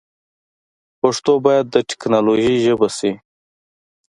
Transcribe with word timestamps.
پښتو 0.99 1.33
باید 1.45 1.65
د 1.69 1.75
ټیکنالوجۍ 1.89 2.55
ژبه 2.65 2.87
شي. 2.97 3.11